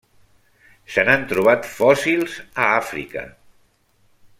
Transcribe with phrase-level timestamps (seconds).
[0.93, 3.29] Se n'han trobat fòssils a Àfrica.